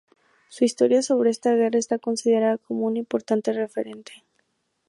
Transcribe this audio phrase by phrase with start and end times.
[0.49, 4.23] Su historia sobre esta guerra está considerada como un importante referente.